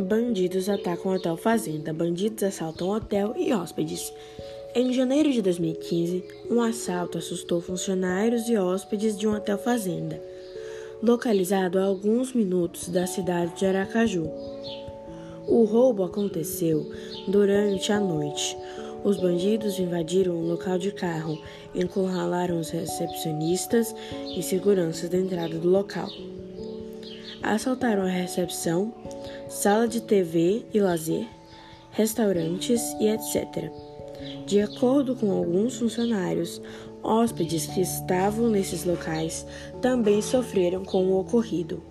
Bandidos 0.00 0.70
atacam 0.70 1.12
hotel 1.12 1.36
fazenda, 1.36 1.92
bandidos 1.92 2.42
assaltam 2.42 2.88
hotel 2.88 3.34
e 3.36 3.52
hóspedes. 3.52 4.10
Em 4.74 4.94
janeiro 4.94 5.30
de 5.30 5.42
2015, 5.42 6.24
um 6.50 6.62
assalto 6.62 7.18
assustou 7.18 7.60
funcionários 7.60 8.48
e 8.48 8.56
hóspedes 8.56 9.18
de 9.18 9.28
um 9.28 9.34
hotel 9.34 9.58
fazenda, 9.58 10.18
localizado 11.02 11.78
a 11.78 11.84
alguns 11.84 12.32
minutos 12.32 12.88
da 12.88 13.06
cidade 13.06 13.54
de 13.58 13.66
Aracaju. 13.66 14.26
O 15.46 15.64
roubo 15.64 16.02
aconteceu 16.02 16.90
durante 17.28 17.92
a 17.92 18.00
noite. 18.00 18.56
Os 19.04 19.18
bandidos 19.18 19.78
invadiram 19.78 20.32
o 20.32 20.46
local 20.46 20.78
de 20.78 20.92
carro, 20.92 21.38
encurralaram 21.74 22.58
os 22.58 22.70
recepcionistas 22.70 23.94
e 24.34 24.42
seguranças 24.42 25.10
da 25.10 25.18
entrada 25.18 25.58
do 25.58 25.68
local. 25.68 26.08
Assaltaram 27.42 28.02
a 28.02 28.08
recepção, 28.08 28.92
sala 29.48 29.88
de 29.88 30.00
TV 30.00 30.64
e 30.72 30.80
lazer, 30.80 31.26
restaurantes 31.90 32.82
e 33.00 33.08
etc. 33.08 33.70
De 34.46 34.60
acordo 34.60 35.16
com 35.16 35.30
alguns 35.32 35.78
funcionários, 35.78 36.60
hóspedes 37.02 37.66
que 37.66 37.80
estavam 37.80 38.48
nesses 38.50 38.84
locais 38.84 39.46
também 39.80 40.20
sofreram 40.20 40.84
com 40.84 41.06
o 41.06 41.20
ocorrido. 41.20 41.82